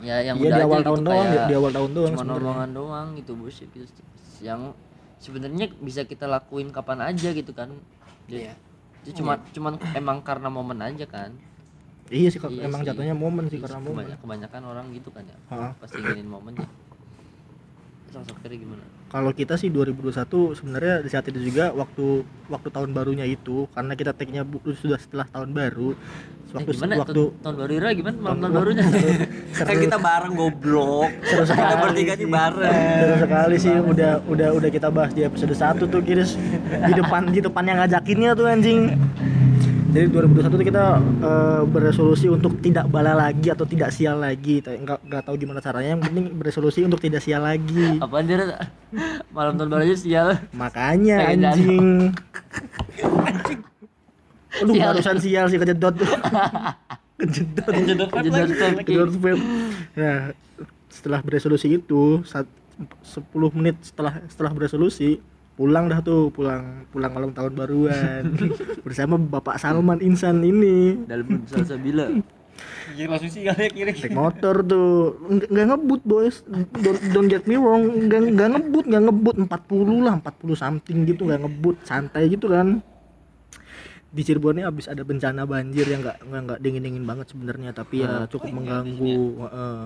[0.00, 2.12] ya yang iya udah di aja awal gitu tahun doang kayak di awal tahun doang
[2.16, 4.02] cuma omongan doang gitu bullshit gitu
[4.42, 4.74] yang
[5.22, 7.70] sebenarnya bisa kita lakuin kapan aja gitu kan.
[8.26, 8.54] Iya.
[9.02, 11.34] itu cuma cuman emang karena momen aja kan.
[12.06, 12.88] Iya sih Iya emang sih.
[12.90, 14.04] jatuhnya momen sih Iya, karena momen.
[14.06, 15.38] Kebanyakan, kebanyakan orang gitu kan ya.
[15.50, 15.74] Ha.
[15.78, 16.68] pasti inginin momen ya.
[18.44, 18.84] Gimana?
[19.08, 23.96] Kalau kita sih 2021 sebenarnya di saat itu juga waktu waktu tahun barunya itu karena
[23.96, 24.44] kita tag-nya
[24.76, 25.96] sudah setelah tahun baru
[26.52, 28.84] eh, waktu gimana waktu tahun, baru Ira gimana malam tahun barunya
[29.68, 31.10] Kan kita bareng goblok.
[31.24, 32.28] Seru Kita sekali bertiga nih sih.
[32.28, 32.98] bareng.
[33.00, 36.36] Seru sekali sih udah udah udah kita bahas di episode 1 tuh Kiris
[36.68, 38.92] di depan di depan yang ngajakinnya tuh anjing.
[39.92, 40.84] Jadi 2021 tuh kita
[41.20, 44.64] eh, beresolusi untuk tidak bala lagi atau tidak sial lagi.
[44.64, 45.92] Tapi Nggak nggak tahu gimana caranya.
[45.92, 48.00] Yang penting beresolusi untuk tidak sial lagi.
[48.00, 48.56] Apaan dia
[49.28, 51.86] malam tahun baru aja sial Makanya Pengen anjing.
[54.54, 54.84] Aduh Sial.
[54.86, 56.08] barusan sial sih kejedot tuh.
[57.18, 57.72] kejedot.
[57.78, 58.82] Jedot Jedot vape.
[58.82, 59.40] Kejedot vape.
[59.94, 60.20] Nah,
[60.88, 62.44] setelah beresolusi itu saat
[63.02, 65.20] 10 menit setelah setelah beresolusi
[65.52, 68.22] pulang dah tuh pulang pulang malam tahun baruan
[68.84, 72.08] bersama Bapak Salman Insan ini dalam salsabila
[72.92, 73.92] Iya langsung sih kali kiri.
[73.92, 76.36] naik motor tuh Nggak- nggak ngebut boys
[76.74, 79.48] don't, don't get me wrong nggak nggak ngebut nggak ngebut 40
[80.02, 82.80] lah 40 something gitu nggak ngebut santai gitu kan
[84.12, 88.04] di Cirebon ini abis ada bencana banjir yang nggak nggak dingin dingin banget sebenarnya tapi
[88.04, 89.16] ya cukup mengganggu
[89.48, 89.78] Heeh.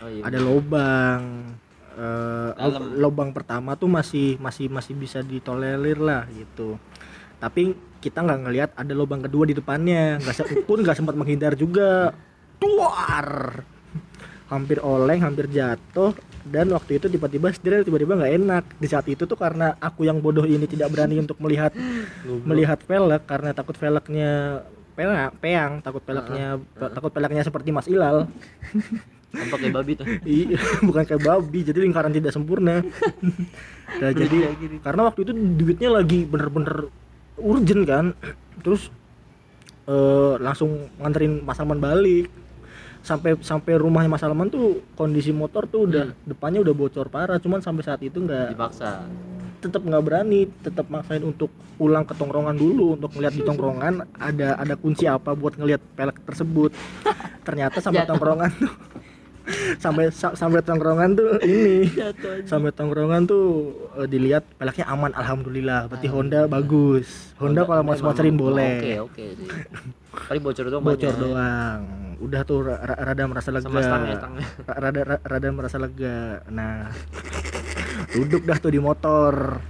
[0.00, 1.22] oh iya ada lobang
[2.58, 6.74] lo- lobang pertama tuh masih masih masih bisa ditolerir lah gitu.
[7.38, 12.10] Tapi kita nggak ngelihat ada lobang kedua di depannya nggak pun nggak sempat menghindar juga.
[12.58, 13.62] Tuar
[14.52, 16.12] hampir oleng hampir jatuh
[16.44, 18.64] dan waktu itu tiba-tiba setir tiba-tiba nggak enak.
[18.76, 21.72] Di saat itu tuh karena aku yang bodoh ini tidak berani untuk melihat
[22.44, 24.62] melihat velg karena takut velgnya
[24.94, 26.62] peang, peang takut peleknya
[26.94, 28.30] takut peleknya seperti Mas Ilal.
[29.34, 30.06] Tampak kayak babi tuh.
[30.22, 32.86] Iya, bukan kayak babi, jadi lingkaran tidak sempurna.
[34.00, 36.86] nah, jadi karena waktu itu duitnya lagi bener-bener
[37.42, 38.04] urgent kan,
[38.62, 38.94] terus
[39.90, 42.30] eh, langsung nganterin Mas Salman balik.
[43.04, 47.60] Sampai sampai rumahnya Mas Salman tuh kondisi motor tuh udah depannya udah bocor parah, cuman
[47.60, 49.04] sampai saat itu nggak dipaksa.
[49.60, 54.60] tetap nggak berani, tetap maksain untuk pulang ke tongkrongan dulu untuk ngeliat di tongkrongan ada
[54.60, 56.68] ada kunci apa buat ngeliat pelek tersebut.
[57.48, 58.72] Ternyata sampai tongkrongan tuh
[59.76, 61.88] sampai sa- sampai tongkrongan tuh ini
[62.44, 65.88] sampai tongkrongan tuh eh, dilihat peleknya aman alhamdulillah.
[65.88, 67.32] Berarti Honda bagus.
[67.36, 69.24] Honda kalau mau sponsorin oke boleh oke.
[69.36, 69.48] Sih
[70.14, 71.80] paling bocor doang bocor doang
[72.24, 73.68] udah tuh ra- ra- rada merasa lega.
[73.68, 74.46] Sama stangnya stangnya.
[74.64, 76.40] Ra- rada ra- rada merasa lega.
[76.48, 76.88] Nah
[78.16, 79.60] duduk dah tuh di motor.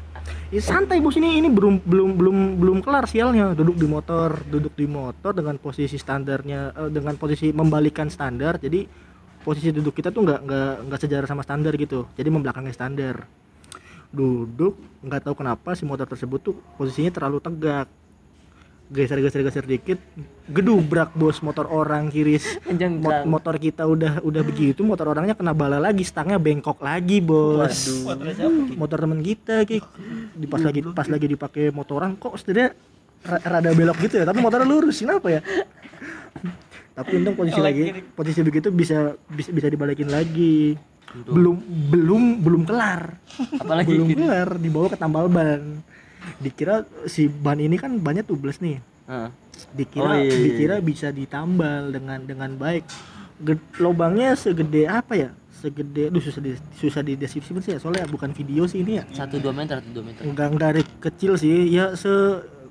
[0.55, 3.59] Ih, santai bos ini ini belum belum belum belum kelar sialnya.
[3.59, 8.62] Duduk di motor duduk di motor dengan posisi standarnya eh, dengan posisi membalikan standar.
[8.62, 8.87] Jadi
[9.43, 12.07] posisi duduk kita tuh nggak nggak nggak sejajar sama standar gitu.
[12.14, 13.27] Jadi membelakangi standar.
[14.14, 17.90] Duduk nggak tahu kenapa si motor tersebut tuh posisinya terlalu tegak
[18.94, 19.98] geser geser geser dikit
[20.46, 23.26] gedubrak bos motor orang kiris Anjing, Mo- Bang.
[23.26, 27.90] motor kita udah udah begitu motor orangnya kena bala lagi stangnya bengkok lagi bos.
[28.72, 29.83] Motor temen kita ki.
[30.33, 32.70] Di pas lagi pas lagi dipakai motoran kok setidaknya
[33.24, 35.40] ra- rada belok gitu ya tapi motornya lurus kenapa ya?
[36.94, 40.78] Tapi untung posisi lagi posisi begitu bisa bisa bisa dibalikin lagi.
[41.26, 41.59] Belum
[41.90, 43.18] belum belum kelar.
[43.59, 45.83] Apalagi belum kelar dibawa ke tambal ban
[46.42, 48.79] dikira si ban ini kan banyak tubles nih.
[49.05, 49.31] Heeh.
[49.70, 52.85] dikira Oh, iya, iya, dikira bisa ditambal dengan dengan baik.
[53.38, 55.31] Ged- lubangnya segede apa ya?
[55.55, 57.79] Segede aduh susah di, susah dideskripsikan sih ya.
[57.79, 59.05] Soalnya bukan video sih ini ya.
[59.14, 60.23] Satu dua meter satu dua meter.
[60.27, 61.70] Enggak enggak dari kecil sih.
[61.70, 62.11] Ya se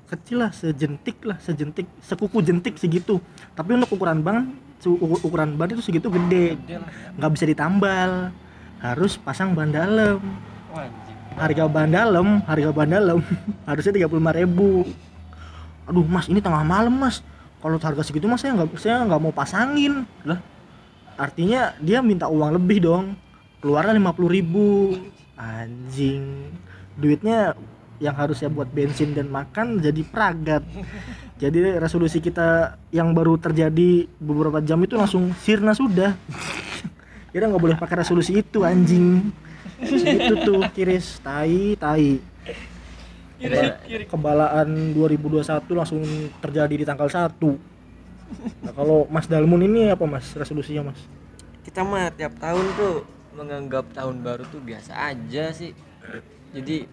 [0.04, 3.18] kecil lah sejentik lah sejentik sekuku jentik segitu.
[3.56, 4.52] Tapi untuk ukuran ban
[5.24, 6.60] ukuran ban itu segitu gede.
[7.16, 8.28] Nggak bisa ditambal.
[8.84, 10.20] Harus pasang ban dalam.
[11.34, 13.18] Harga ban dalam harga ban dalam
[13.68, 14.86] harusnya tiga puluh ribu.
[15.84, 17.20] Aduh mas ini tengah malam mas.
[17.60, 20.06] Kalau harga segitu mas saya nggak saya nggak mau pasangin.
[20.26, 20.40] Lah?
[21.14, 23.14] Artinya dia minta uang lebih dong.
[23.62, 24.96] Keluarnya lima puluh ribu.
[25.34, 26.50] Anjing.
[26.94, 27.58] Duitnya
[28.02, 30.66] yang harusnya buat bensin dan makan jadi peragat
[31.34, 36.14] jadi resolusi kita yang baru terjadi beberapa jam itu langsung sirna sudah.
[37.34, 39.34] Kita nggak boleh pakai resolusi itu anjing
[39.82, 41.18] itu tuh kiris.
[41.24, 42.20] Tai tai.
[43.34, 43.76] Keba-
[44.08, 45.44] kebalaan 2021
[45.76, 46.00] langsung
[46.40, 47.34] terjadi di tanggal 1
[48.64, 50.32] nah, kalau Mas Dalmun ini apa Mas?
[50.32, 51.00] Resolusinya Mas?
[51.60, 55.74] Kita mah tiap tahun tuh menganggap tahun baru tuh biasa aja sih.
[56.54, 56.86] Jadi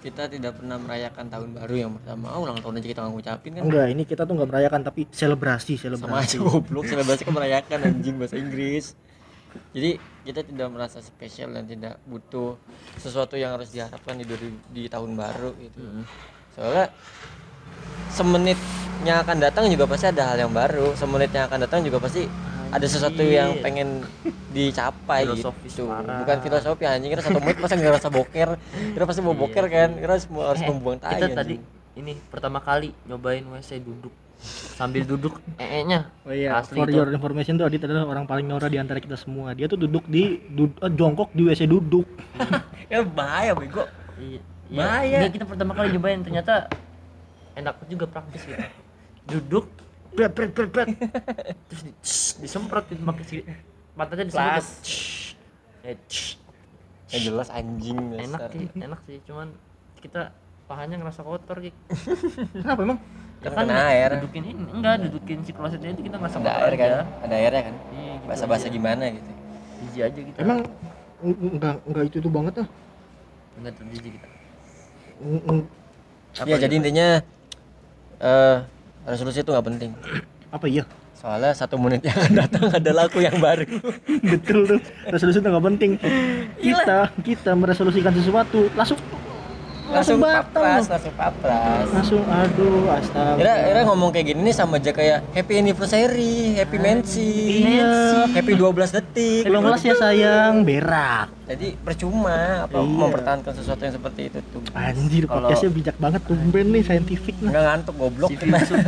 [0.00, 2.32] kita tidak pernah merayakan tahun baru yang pertama.
[2.32, 3.62] Oh, ulang tahun aja kita nggak ngucapin kan.
[3.68, 6.84] Enggak ini kita tuh nggak merayakan tapi selebrasi sama aja selebrasi goblok.
[6.88, 8.96] Selebrasi kan merayakan anjing bahasa Inggris.
[9.76, 12.56] Jadi kita tidak merasa spesial dan tidak butuh
[12.96, 14.24] sesuatu yang harus diharapkan di
[14.70, 15.80] di tahun baru gitu.
[16.52, 16.92] Soalnya
[18.12, 20.92] semenitnya akan datang juga pasti ada hal yang baru.
[20.94, 22.28] Semenitnya akan datang juga pasti
[22.70, 24.06] ada sesuatu yang pengen
[24.54, 25.90] dicapai Filosofis gitu.
[25.90, 26.22] parah.
[26.22, 27.10] bukan filosofi anjing.
[27.10, 28.48] Kira satu menit masa nggak rasa boker.
[28.94, 29.90] Kira pasti mau boker kan.
[29.98, 31.56] Kira semua harus Eh, membuang tai kita tadi
[31.98, 36.96] ini pertama kali nyobain WC duduk sambil duduk ee-nya Oh iya, Asli for itu.
[36.96, 39.52] your information tuh Adit adalah orang paling norak di antara kita semua.
[39.52, 42.08] Dia tuh duduk di dud- eh, jongkok di WC duduk.
[42.92, 43.84] ya bahaya bego
[44.16, 45.04] Iya, Bahaya.
[45.04, 45.18] iya.
[45.20, 46.68] Nggak, kita pertama kali nyobain ternyata
[47.52, 48.60] enak juga praktis gitu.
[49.26, 49.66] Duduk,
[50.12, 50.88] bret bret bret bret.
[51.68, 53.36] Terus di, tss, disemprot gitu pakai si
[53.92, 54.64] matanya disemprot.
[55.82, 56.36] Eh, tss.
[57.10, 59.18] ya jelas anjing enak sih, enak sih.
[59.24, 59.50] Cuman
[59.98, 60.30] kita
[60.64, 61.76] pahanya ngerasa kotor gitu.
[62.54, 62.98] Kenapa emang?
[63.40, 64.10] Ya Kan kena air.
[64.14, 67.00] dudukin ini enggak dudukin si klosetnya itu kita ngerasa ada kotor air kan aja.
[67.20, 68.72] ada airnya kan Iya, gitu bahasa-bahasa aja.
[68.72, 69.30] gimana gitu
[69.80, 70.36] Jijik aja kita.
[70.38, 70.58] Emang
[71.20, 72.68] eng- enggak enggak itu itu banget ah.
[73.56, 74.28] enggak terjijik kita.
[75.20, 75.68] Eng- eng-
[76.42, 77.06] ya jadi intinya
[78.20, 78.56] eh
[79.02, 79.90] resolusi itu nggak penting
[80.48, 80.84] apa iya?
[81.12, 83.64] soalnya satu menit yang akan datang adalah aku yang baru
[84.22, 84.80] Betul tuh.
[85.06, 85.90] Resolusi itu nggak penting.
[86.56, 88.96] Kita kita meresolusikan sesuatu langsung
[89.90, 93.36] langsung papras langsung papras Langsung aduh astaga.
[93.36, 97.32] Ira, Ira ngomong kayak gini nih sama aja kayak happy anniversary, happy mensi,
[97.66, 98.30] Iya.
[98.30, 99.42] happy 12 detik.
[99.44, 101.28] Belum kelas ya sayang, berak.
[101.44, 102.86] Jadi percuma apa Iya.
[103.00, 104.62] mempertahankan sesuatu yang seperti itu tuh.
[104.72, 107.50] Anjir, Kalau- podcastnya bijak banget tumben nih saintifik nah.
[107.50, 108.30] Enggak ngantuk goblok.
[108.32, 108.78] Filsuf.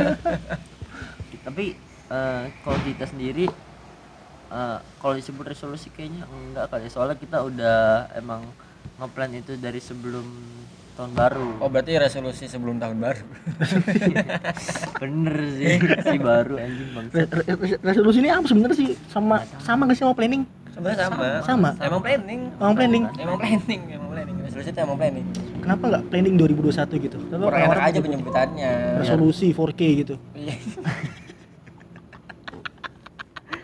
[1.45, 1.65] Tapi
[2.07, 3.45] eh, kalau kita sendiri
[4.49, 7.79] eh, kalau disebut resolusi kayaknya enggak kali soalnya kita udah
[8.13, 8.47] emang
[8.95, 10.23] ngeplan itu dari sebelum
[10.93, 11.47] tahun baru.
[11.57, 13.23] Oh berarti resolusi sebelum tahun baru.
[15.01, 17.05] Bener sih, si baru anjing bang.
[17.09, 20.43] Re- re- re- resolusi ini apa sebenarnya sih sama sama gak sih sama planning?
[20.69, 21.25] Sebenarnya sama.
[21.41, 21.69] Sama.
[21.79, 22.41] Emang planning.
[22.55, 23.03] Emang planning.
[23.15, 24.35] Emang planning, emang planning.
[24.41, 25.25] Resolusi itu emang planning.
[25.59, 27.17] Kenapa nggak planning 2021 gitu?
[27.23, 28.71] Kenapa Kurang enak aja penyebutannya.
[29.01, 30.15] resolusi 4K gitu.
[30.33, 30.55] Iya.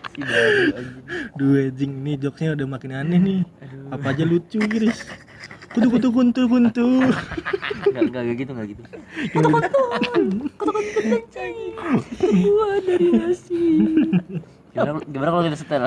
[0.09, 1.03] Si baru anjing.
[1.33, 3.39] Duh anjing nih jokesnya udah makin aneh nih.
[3.87, 5.05] Apa aja lucu Giris.
[5.69, 6.85] Kutu kutu kuntu kuntu.
[7.85, 8.81] Enggak enggak enggak gitu enggak gitu.
[9.29, 9.67] Kata-kata
[10.57, 11.55] kata-kata anjing.
[12.41, 13.61] Buah dari nasi.
[14.69, 15.83] Gimana, gimana kalau kita setel?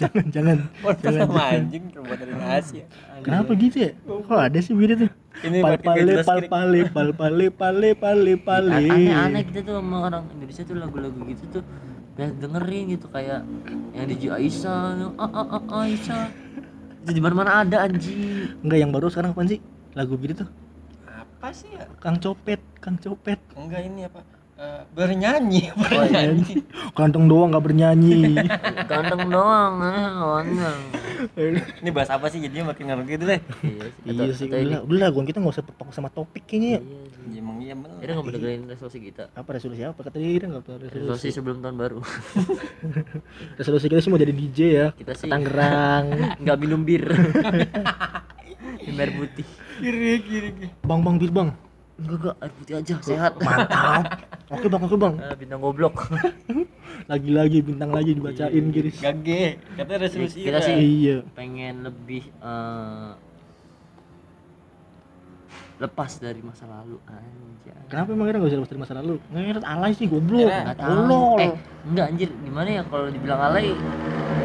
[0.00, 0.56] jangan jangan.
[0.80, 2.74] Podcast sama anjing terbuat dari nasi.
[2.80, 2.86] ya.
[3.24, 3.90] Kenapa gitu ya?
[4.04, 5.10] Kok ada sih begitu tuh?
[5.44, 8.86] Ini Pal pale pal pale pal pale pale pale pale.
[8.92, 11.62] Aneh-aneh kita tuh sama orang Indonesia tuh lagu-lagu gitu tuh
[12.14, 13.40] banyak dengerin gitu kayak
[13.90, 16.43] yang di Aisyah, yang ah ah ah Aisyah.
[17.04, 18.48] Di mana-mana ada anjing.
[18.64, 19.60] Enggak yang baru sekarang apaan sih?
[19.92, 20.48] Lagu gitu tuh.
[21.04, 21.84] Apa sih ya?
[22.00, 23.36] Kang Copet, Kang Copet.
[23.52, 24.24] Enggak ini apa?
[24.64, 26.54] Eh, bernyanyi, bernyanyi.
[26.96, 28.32] Kantong doang nggak bernyanyi.
[28.90, 30.80] Ganteng doang, eh, ganteng.
[31.84, 33.40] Ini bahas apa sih jadinya makin ngerti gitu deh.
[33.60, 34.12] Iya sih.
[34.12, 36.78] iya sih, udah lah, udah lah, Gon, kita nggak usah fokus sama topik kayaknya.
[36.78, 36.80] ya.
[36.80, 37.28] Iya sih.
[37.34, 37.96] Ya, emang iya bener.
[38.00, 39.24] Ira nggak dengerin resolusi kita.
[39.32, 40.00] Apa resolusi apa?
[40.00, 40.96] Kata dia nggak apa resolusi.
[40.96, 41.98] Resolusi sebelum tahun baru.
[43.60, 44.86] Resolusi kita sih mau jadi DJ ya.
[44.96, 46.04] Kita sih Tangerang.
[46.40, 47.04] nggak minum bir.
[48.80, 49.46] Minum air putih.
[49.74, 50.50] Kiri kiri.
[50.80, 51.50] bang bang bir bang.
[52.04, 53.32] Enggak enggak air putih aja sehat.
[53.38, 54.04] Mantap.
[54.50, 55.14] Oke bang, oke bang.
[55.18, 55.94] Ah, bintang goblok.
[57.10, 58.96] Lagi-lagi bintang lagi dibacain Giris.
[58.98, 59.56] Gage.
[59.74, 61.16] Katanya resolusi Kita sih Iya.
[61.32, 63.10] pengen lebih eh,
[65.74, 67.74] lepas dari masa lalu anjay.
[67.88, 69.14] Kenapa emang kita nggak bisa lepas dari masa lalu?
[69.26, 70.44] Nggak alay sih goblok.
[70.44, 71.22] Kira- Nggak tahu.
[71.36, 71.52] Eh,
[71.84, 73.66] enggak anjir, gimana ya kalau dibilang alay?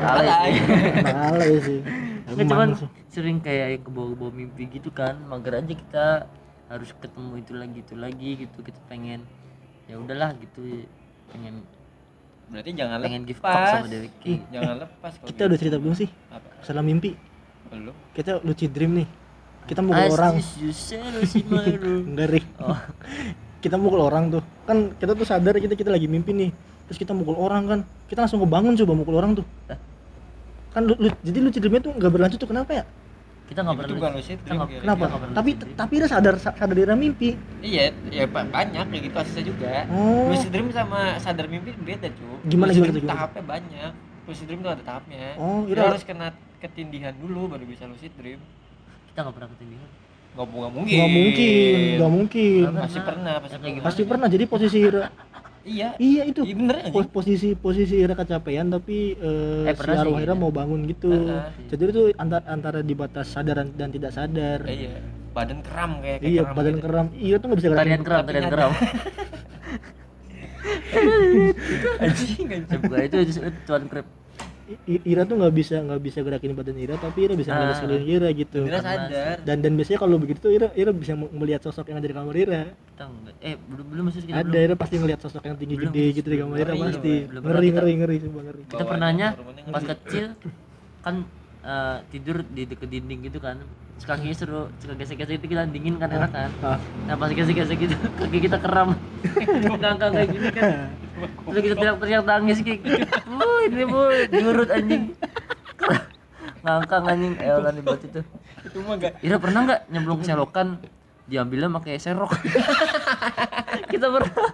[0.02, 0.28] Alay.
[0.28, 0.54] Alay.
[1.06, 1.80] Alay sih.
[2.30, 2.88] Nggak cuman sih.
[3.10, 6.08] sering kayak yang ke bawah-bawah mimpi gitu kan, mager aja kita
[6.70, 9.26] harus ketemu itu lagi itu lagi gitu kita pengen
[9.90, 10.86] ya udahlah gitu
[11.34, 11.66] pengen
[12.50, 14.24] berarti jangan pengen give lepas back sama Dewi K.
[14.54, 16.10] jangan lepas kalau kita udah cerita belum sih?
[16.34, 16.48] Apa?
[16.62, 17.12] Masalah mimpi.
[17.70, 17.94] Belum.
[18.18, 19.08] Kita lucid dream nih.
[19.70, 20.42] Kita mukul orang.
[20.42, 20.58] As
[21.22, 21.96] Osimaru.
[22.10, 22.46] enggak Rik.
[22.58, 22.74] Oh.
[23.64, 24.42] kita mukul orang tuh.
[24.66, 26.50] Kan kita tuh sadar kita kita lagi mimpi nih.
[26.90, 27.80] Terus kita mukul orang kan.
[28.10, 29.46] Kita langsung kebangun coba mukul orang tuh.
[30.74, 32.84] Kan lu, lu- jadi lucid dreamnya tuh nggak berlanjut tuh kenapa ya
[33.50, 34.80] kita nggak pernah bukan lucid kita dream, Gary.
[34.80, 35.76] kenapa pernah tapi lucid dream.
[35.76, 40.30] tapi dia sadar sadar dia mimpi iya ya ba- banyak kayak gitu asisnya juga Oh.
[40.30, 43.92] lucid dream sama sadar mimpi beda cuy Gimana, lucid gimana tuh, tahapnya banyak
[44.24, 45.90] lucid dream tuh ada tahapnya Oh, Ira.
[45.90, 48.38] harus kena ketindihan dulu baru bisa lucid dream
[49.10, 49.90] kita nggak pernah ketindihan
[50.30, 53.82] nggak mungkin nggak mungkin nggak mungkin pasti pernah pasti pernah.
[53.82, 55.10] pasti pernah jadi posisi Ira
[55.70, 55.90] iya.
[55.96, 56.42] Iya itu.
[56.42, 60.42] Iya bener Pos- posisi posisi Ira kecapean tapi eh, Eh, si arwah Ira gitu.
[60.42, 61.08] mau bangun gitu.
[61.08, 61.70] Heeh.
[61.70, 64.66] jadi itu antara antara di batas sadar dan tidak sadar.
[64.66, 64.98] Iya.
[65.30, 66.84] Badan keram kayak, kayak iya keram badan gitu.
[66.84, 67.06] keram.
[67.14, 68.72] Iya tuh nggak bisa tarian keram tarian keram.
[72.00, 72.82] Anjing anjing.
[72.82, 73.18] Coba itu
[73.64, 74.08] cuan krep
[74.86, 77.78] Ira tuh nggak bisa nggak bisa gerakin badan Ira tapi Ira bisa ngeliat Ah.
[77.80, 78.60] sekeliling Ira gitu.
[78.64, 79.38] Dia sadar.
[79.42, 82.36] dan dan biasanya kalau begitu tuh Ira Ira bisa melihat sosok yang ada di kamar
[82.36, 82.62] Ira.
[82.70, 84.66] Kita nggak eh belum belum maksud kita ada belum.
[84.66, 85.90] Ira pasti ngelihat sosok yang tinggi Belum.
[85.90, 87.14] gede gitu di kamar Ira pasti.
[87.26, 87.42] belum.
[87.42, 88.62] ngeri ngeri ngeri coba ngeri.
[88.68, 89.28] kita pernahnya
[89.68, 90.26] pas kecil
[91.00, 91.16] kan
[91.60, 93.58] eh, tidur di deket dinding gitu kan.
[94.00, 96.48] Kakinya seru suka gesek-gesek itu kita dingin kan enak kan.
[96.62, 96.80] Ah.
[97.04, 98.96] Nah pas gesek-gesek gitu kaki kita keram.
[99.76, 100.64] Ngangkang kayak gini kan
[101.20, 104.02] terus kita teriak-teriak tangis kayak gitu wuh ini bu
[104.32, 105.04] diurut anjing.
[106.60, 107.34] Ngangkang anjing.
[107.40, 108.22] Elan di batu itu.
[108.68, 110.68] Itu mah gak Ira pernah nggak nyemplung selokan
[111.30, 112.32] diambilnya pakai serok?
[113.92, 114.48] Kita pernah.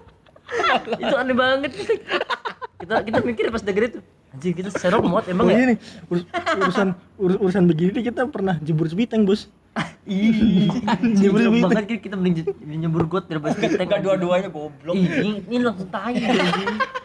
[1.01, 3.99] Itu aneh banget kita kita, kita mikir pas denger itu
[4.35, 5.59] anjing kita serok muat emang oh ya?
[5.63, 5.75] ini
[6.11, 6.27] urus-
[6.59, 9.47] urusan urus- urusan begini kita pernah jebur sepiteng bos
[10.05, 10.69] Ih,
[11.17, 11.65] sepiteng.
[11.65, 12.45] banget kita, kita mending
[12.79, 13.85] nyebur got daripada sepiteng.
[13.85, 16.15] gak dua-duanya goblok Ih, ini, ini langsung tai.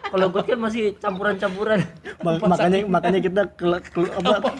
[0.05, 1.81] Kalau got kan masih campuran-campuran.
[2.21, 4.53] Ma- makanya makanya kita ke, ke- apa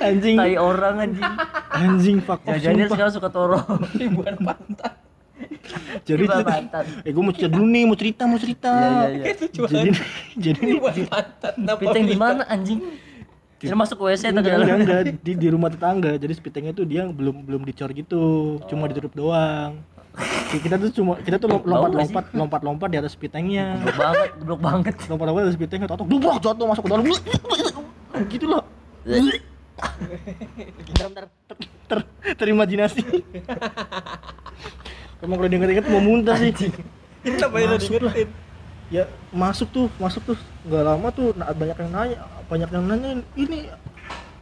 [0.00, 1.30] anjing Tai orang anjing.
[1.72, 3.58] anjing fuck off Jajannya sekarang suka toro.
[3.94, 4.94] ribuan pantat
[6.02, 6.84] jadi pantat.
[7.02, 9.34] eh gue mau cerita dulu nih mau cerita mau cerita Iya, iya, iya.
[9.66, 9.90] jadi
[10.38, 12.78] jadi ribuan pantat Kenapa Piteng di mana anjing?
[13.62, 15.00] Kita masuk ke WC enggak, enggak, enggak.
[15.22, 16.18] Di, di rumah tetangga.
[16.18, 18.58] Jadi spitengnya tuh dia belum belum dicor gitu.
[18.66, 19.78] Cuma ditutup doang.
[20.50, 24.60] Kita tuh cuma kita tuh lompat lompat lompat lompat di atas spitengnya Goblok banget, goblok
[24.60, 24.94] banget.
[25.08, 27.04] lompat lompat di atas spitengnya tahu dubrok jatuh masuk ke dalam.
[28.28, 28.62] Gitu loh.
[30.84, 31.24] Bentar, bentar.
[31.48, 31.56] ter,
[31.88, 31.98] ter,
[32.36, 33.00] terimajinasi.
[35.24, 35.48] Emang kalau
[35.80, 36.50] tuh mau muntah sih.
[37.22, 38.28] Ini apa yang Masuk diingetin
[38.92, 40.38] ya masuk tuh masuk tuh.
[40.62, 43.72] Nggak lama tuh na- banyak yang nanya banyak yang nanya ini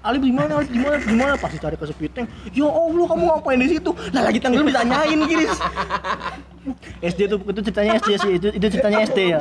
[0.00, 3.22] Alif di mana Alif di mana di mana pasti cari ke sepiteng ya Allah kamu
[3.30, 3.90] ngapain di situ?
[4.10, 5.54] Lah lagi tanggal ditanyain Giris
[7.12, 9.38] SD tuh itu ceritanya SD sih itu, itu ceritanya SD ya.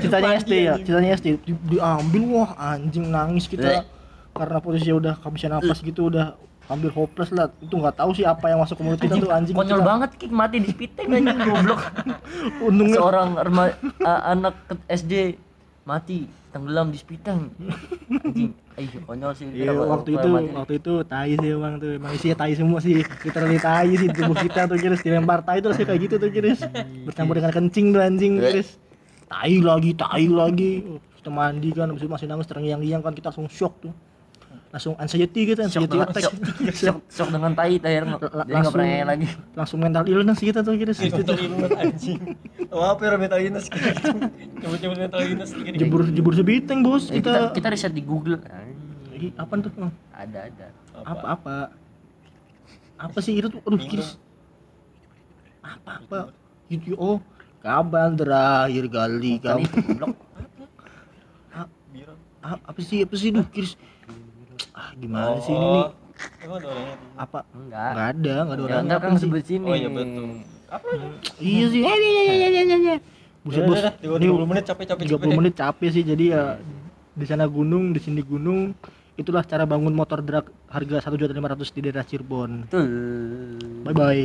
[0.00, 3.84] Ceritanya SD ya ceritanya SD Di- diambil wah anjing nangis kita.
[4.32, 7.50] Karena posisinya udah kehabisan napas gitu udah hampir hopeless lah.
[7.56, 10.10] Itu nggak tahu sih apa yang masuk ke mulut kita tuh anjing Konyol Kita- banget
[10.16, 11.80] kick mati di spiteng anjing goblok.
[12.60, 15.12] untungnya Seorang rema- a- anak ke- SD
[15.82, 17.48] mati tenggelam di spiteng.
[18.12, 19.46] Anjing, ih konyol sih.
[19.48, 20.48] Iya waktu itu mati?
[20.54, 21.90] waktu itu tai sih emang tuh.
[21.92, 22.94] Emang isinya tai semua sih.
[23.00, 26.60] Literally tai sih di tubuh kita tuh Kiris dilempar tai terus kayak gitu tuh Kiris
[27.02, 28.76] bercampur dengan kencing tuh anjing Kiris
[29.26, 30.72] tai lagi tai lagi.
[31.16, 33.92] Kita mandi kan itu masih nangis terngiang-ngiang kan kita langsung shock tuh
[34.72, 36.22] langsung anxiety gitu Shock anxiety dengan, attack.
[36.24, 36.34] Shock,
[36.72, 39.26] shock, shock dengan tai tayar La- jadi nggak langsung- pernah lagi.
[39.52, 42.20] langsung mental illness kita tuh Kiris mental illness anjing.
[42.72, 43.88] Apa ya mental illness gitu.
[44.58, 45.76] Coba-coba mental illness gitu.
[45.76, 47.52] Jebur jebur sebiteng bos Eh, kita.
[47.52, 48.40] kita kita riset di Google
[49.12, 49.70] Ih, apa tuh?
[50.10, 50.66] Ada ada.
[51.04, 51.26] Apa?
[51.36, 51.54] Apa
[52.96, 53.18] apa?
[53.20, 53.60] Sih itu tuh?
[53.62, 54.16] Aduh Kiris.
[55.60, 56.18] Apa apa?
[56.66, 57.20] Itu oh
[57.60, 59.68] kapan terakhir kali kamu.
[62.42, 63.30] apa sih apa sih?
[63.30, 63.76] Duh Kiris
[64.82, 65.84] ah gimana sih ini nih?
[65.86, 65.88] Oh,
[66.42, 67.38] emang ada orangnya apa?
[67.54, 67.90] Enggak.
[67.94, 68.82] Nggak ada nggak ada ya orang.
[68.82, 69.66] enggak apa kan sih sebut sini.
[69.70, 70.26] Oh iya betul.
[70.66, 70.86] Apa
[71.38, 71.80] iya sih.
[71.86, 72.76] Eh, iya iya iya iya iya.
[72.76, 72.96] Iya
[73.42, 73.78] buset bos.
[73.98, 76.02] tiga ini puluh menit capek capek 30 menit capek sih.
[76.02, 76.58] Jadi ya
[77.14, 78.74] di sana gunung di sini gunung.
[79.14, 82.66] Itulah cara bangun motor drag harga satu juta lima ratus di daerah Cirebon.
[82.66, 82.86] Betul.
[83.86, 84.24] Bye bye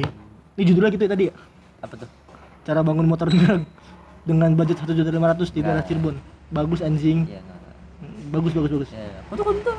[0.58, 1.34] ini judulnya gitu ya tadi ya?
[1.86, 2.10] Apa tuh?
[2.66, 3.62] Cara bangun motor drag
[4.26, 5.88] dengan budget satu juta lima ratus di daerah Nah.
[5.88, 6.16] Cirebon.
[6.50, 7.30] Bagus anjing.
[7.30, 7.57] Ya enggak
[8.32, 8.90] bagus bagus bagus.
[8.92, 9.76] Ya konten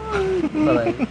[0.66, 1.06] bye bye